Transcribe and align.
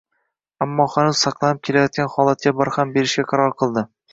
ammo 0.65 0.87
hanuz 0.93 1.19
saqlanib 1.27 1.61
kelayotgan 1.69 2.11
holatga 2.17 2.55
barham 2.63 2.95
berishga 2.99 3.29
qaror 3.35 3.57
qildi. 3.63 3.89